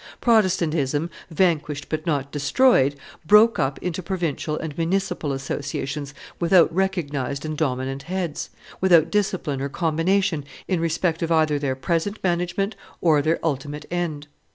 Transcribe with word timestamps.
Protestantism, 0.19 1.11
vanquished 1.29 1.87
but 1.87 2.07
not 2.07 2.31
destroyed, 2.31 2.95
broke 3.23 3.59
up 3.59 3.77
into 3.83 4.01
provincial 4.01 4.57
and 4.57 4.75
municipal 4.75 5.31
associations 5.31 6.15
without 6.39 6.73
recognized 6.73 7.45
and 7.45 7.55
dominant 7.55 8.01
heads, 8.01 8.49
without 8.79 9.11
discipline 9.11 9.61
or 9.61 9.69
combination 9.69 10.43
in 10.67 10.79
respect 10.79 11.21
of 11.21 11.31
either 11.31 11.59
their 11.59 11.75
present 11.75 12.17
management 12.23 12.75
or 12.99 13.21
their 13.21 13.37
ultimate 13.45 13.85
end. 13.91 14.25